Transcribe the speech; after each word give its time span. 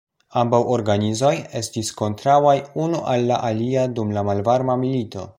Ambaŭ 0.41 0.59
organizoj 0.75 1.33
estis 1.59 1.91
kontraŭaj 1.99 2.55
unu 2.85 3.01
al 3.11 3.29
la 3.33 3.37
alia 3.51 3.83
dum 3.99 4.15
la 4.17 4.25
malvarma 4.31 4.77
milito. 4.85 5.27